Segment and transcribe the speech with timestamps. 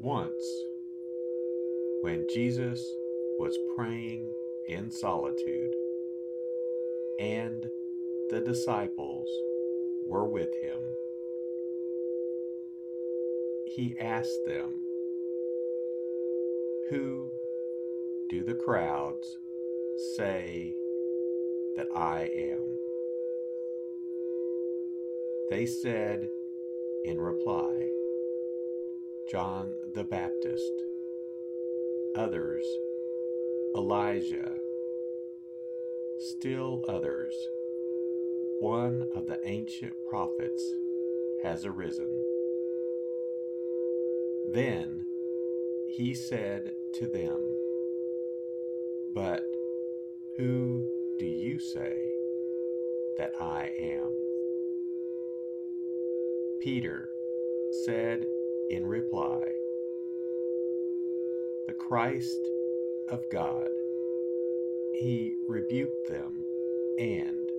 [0.00, 0.64] Once,
[2.02, 2.94] when Jesus
[3.38, 4.30] was praying
[4.68, 5.72] in solitude,
[7.18, 7.66] and
[8.30, 9.28] the disciples
[10.06, 10.78] were with him,
[13.74, 14.74] he asked them,
[16.90, 17.30] Who
[18.28, 19.38] do the crowds
[20.16, 20.74] say
[21.76, 22.78] that I am?
[25.48, 26.28] They said
[27.04, 27.88] in reply,
[29.30, 30.72] John the Baptist,
[32.16, 32.64] others,
[33.76, 34.52] Elijah,
[36.18, 37.34] still others,
[38.60, 40.74] one of the ancient prophets
[41.42, 42.06] has arisen.
[44.52, 45.04] Then
[45.88, 47.40] he said to them,
[49.12, 49.42] But
[50.36, 50.86] who
[51.18, 51.96] do you say
[53.18, 54.12] that I am?
[56.60, 57.08] Peter
[57.84, 58.24] said
[58.70, 59.42] in reply,
[61.66, 62.40] The Christ
[63.08, 63.68] of God.
[64.94, 66.32] He rebuked them
[66.98, 67.50] and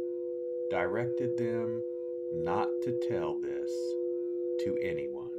[0.70, 1.82] directed them
[2.34, 3.72] not to tell this
[4.64, 5.30] to anyone.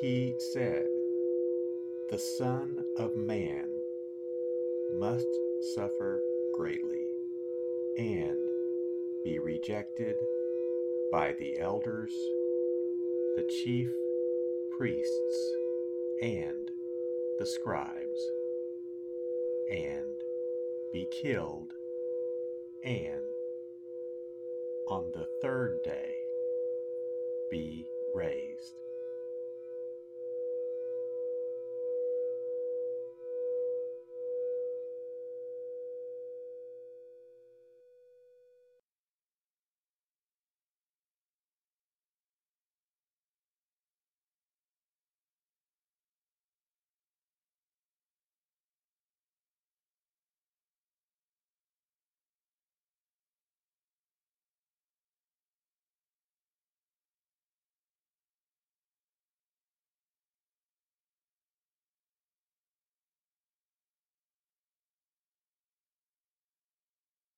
[0.00, 0.86] He said,
[2.10, 3.68] The Son of Man
[4.98, 5.28] must
[5.74, 6.22] suffer
[6.54, 7.06] greatly
[7.98, 8.38] and
[9.24, 10.16] be rejected
[11.10, 12.12] by the elders
[13.36, 13.88] the chief
[14.78, 15.52] priests
[16.22, 16.70] and
[17.38, 18.20] the scribes,
[19.70, 20.14] and
[20.92, 21.72] be killed,
[22.84, 23.22] and
[24.88, 26.14] on the third day
[27.50, 27.84] be
[28.14, 28.43] raised.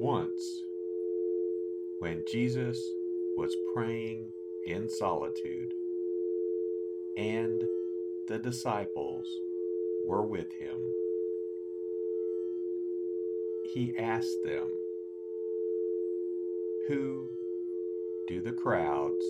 [0.00, 0.62] Once,
[1.98, 2.92] when Jesus
[3.36, 4.28] was praying
[4.64, 5.74] in solitude
[7.16, 7.64] and
[8.28, 9.26] the disciples
[10.04, 10.76] were with him,
[13.64, 14.68] he asked them,
[16.86, 17.28] who
[18.28, 19.26] do the crowds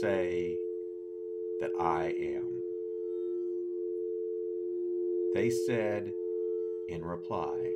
[0.00, 0.56] say
[1.60, 2.62] that I am?
[5.34, 6.10] They said
[6.88, 7.72] in reply,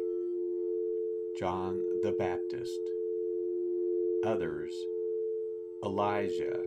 [1.39, 2.81] John the Baptist,
[4.25, 4.75] others,
[5.85, 6.65] Elijah,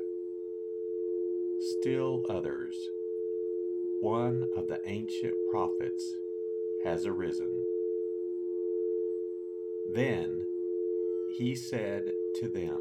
[1.60, 2.90] still others,
[4.00, 6.16] one of the ancient prophets
[6.86, 7.52] has arisen.
[9.94, 10.46] Then
[11.36, 12.80] he said to them,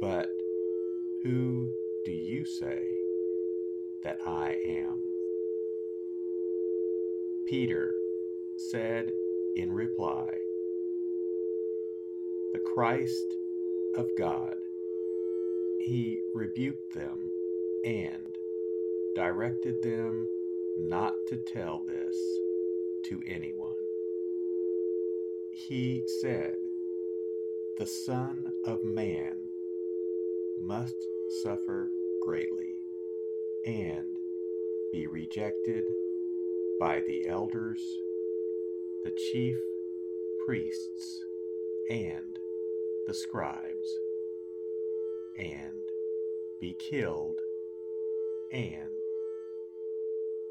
[0.00, 0.30] But
[1.24, 1.70] who
[2.06, 2.88] do you say
[4.02, 5.02] that I am?
[7.46, 7.92] Peter
[8.56, 9.12] said
[9.56, 10.28] in reply,
[12.52, 13.26] The Christ
[13.96, 14.56] of God.
[15.80, 17.30] He rebuked them
[17.84, 18.38] and
[19.14, 20.28] directed them
[20.78, 22.16] not to tell this
[23.06, 23.74] to anyone.
[25.52, 26.56] He said,
[27.78, 29.36] the Son of Man
[30.60, 30.96] must
[31.42, 31.90] suffer
[32.22, 32.74] greatly
[33.66, 34.18] and
[34.92, 35.84] be rejected
[36.80, 37.80] by the elders,
[39.06, 39.56] the chief
[40.44, 41.24] priests,
[41.88, 42.40] and
[43.06, 43.88] the scribes,
[45.38, 45.78] and
[46.60, 47.38] be killed,
[48.50, 48.90] and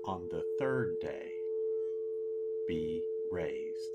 [0.06, 1.34] on the third day
[2.66, 3.94] be raised.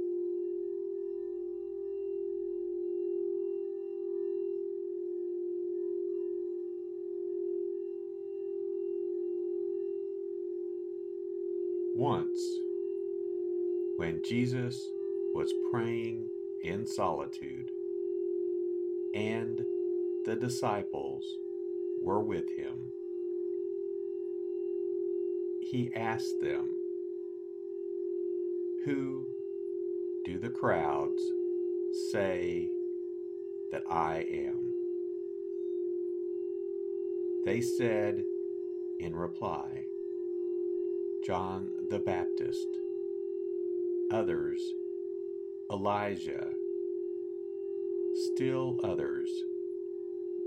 [12.01, 12.57] Once,
[13.97, 14.89] when Jesus
[15.35, 16.27] was praying
[16.63, 17.69] in solitude
[19.13, 19.61] and
[20.25, 21.23] the disciples
[22.01, 22.73] were with him,
[25.61, 26.71] he asked them,
[28.85, 29.27] Who
[30.25, 31.21] do the crowds
[32.11, 32.67] say
[33.71, 34.73] that I am?
[37.45, 38.23] They said
[38.99, 39.85] in reply,
[41.25, 42.67] John the Baptist,
[44.11, 44.59] others,
[45.71, 46.47] Elijah,
[48.33, 49.29] still others,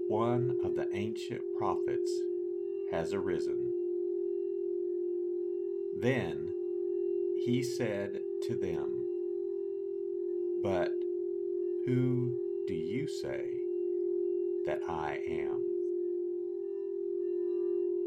[0.08, 2.10] one of the ancient prophets
[2.90, 3.72] has arisen.
[5.96, 6.52] Then
[7.44, 9.06] he said to them,
[10.60, 10.92] But
[11.86, 12.34] who
[12.66, 13.44] do you say
[14.66, 15.62] that I am?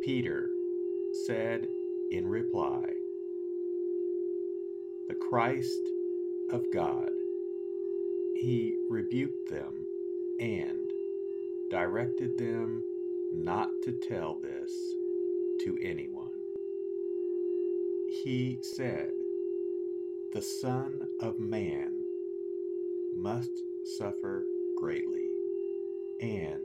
[0.04, 0.50] Peter
[1.26, 1.70] said
[2.12, 2.86] in reply,
[5.10, 5.82] The Christ
[6.52, 7.10] of God.
[8.36, 9.74] He rebuked them
[10.40, 10.90] and
[11.72, 12.84] directed them
[13.34, 14.72] not to tell this
[15.64, 16.32] to anyone.
[18.24, 19.12] He said,
[20.34, 21.92] The Son of Man
[23.16, 23.52] must
[23.98, 24.46] suffer
[24.78, 25.30] greatly
[26.22, 26.62] and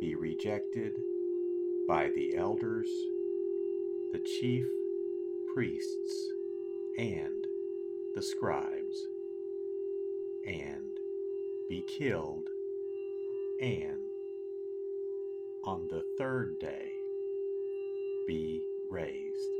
[0.00, 0.92] be rejected
[1.88, 2.88] by the elders,
[4.12, 4.66] the chief
[5.54, 6.28] priests,
[6.98, 7.46] and
[8.14, 9.06] the scribes,
[10.46, 10.98] and
[11.68, 12.48] be killed,
[13.60, 14.00] and
[15.64, 16.90] on the third day
[18.26, 19.59] be raised.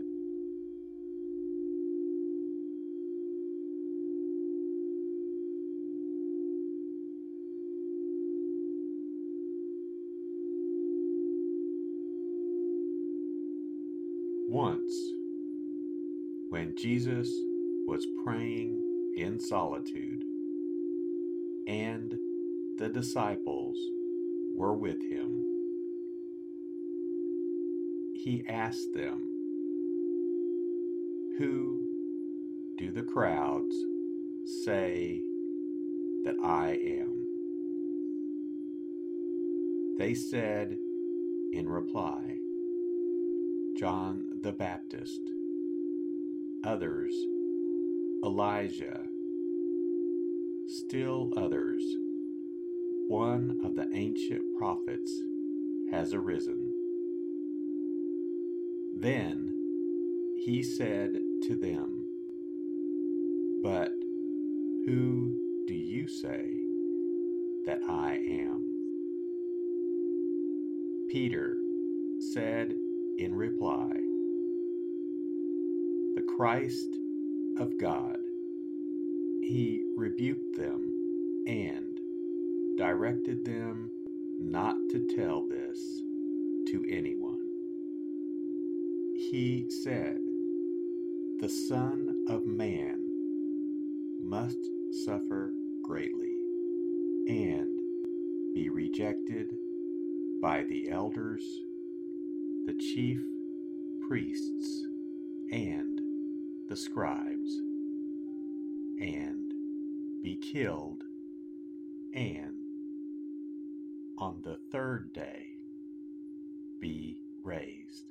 [14.53, 15.13] Once,
[16.49, 17.33] when Jesus
[17.87, 18.81] was praying
[19.15, 20.25] in solitude,
[21.67, 22.17] and
[22.77, 23.77] the disciples
[24.53, 25.41] were with him,
[28.13, 29.21] he asked them,
[31.37, 31.87] Who
[32.77, 33.77] do the crowds
[34.65, 35.21] say
[36.25, 37.25] that I am?
[39.97, 40.77] They said
[41.53, 42.40] in reply,
[43.81, 45.21] John the Baptist,
[46.63, 47.15] others
[48.23, 49.07] Elijah,
[50.67, 51.81] still others,
[53.07, 55.11] one of the ancient prophets
[55.89, 56.71] has arisen.
[58.99, 59.51] Then
[60.45, 62.05] he said to them,
[63.63, 63.93] But
[64.85, 65.33] who
[65.65, 66.45] do you say
[67.65, 68.63] that I am?
[71.09, 71.57] Peter
[72.19, 72.75] said
[73.21, 73.91] in reply,
[76.15, 76.89] The Christ
[77.59, 78.17] of God.
[79.43, 81.99] He rebuked them and
[82.79, 83.91] directed them
[84.39, 86.01] not to tell this
[86.71, 87.37] to anyone.
[89.15, 90.17] He said,
[91.41, 93.01] The Son of Man
[94.23, 94.57] must
[95.05, 96.37] suffer greatly
[97.27, 97.79] and
[98.55, 99.53] be rejected
[100.41, 101.43] by the elders
[102.65, 103.19] the chief
[104.07, 104.85] priests
[105.51, 105.99] and
[106.69, 107.51] the scribes,
[108.99, 109.51] and
[110.21, 111.03] be killed,
[112.13, 112.55] and
[114.17, 115.47] on the third day
[116.79, 118.10] be raised.